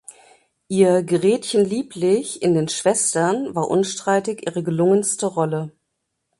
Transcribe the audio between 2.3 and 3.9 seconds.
in den ‚Schwestern‘ war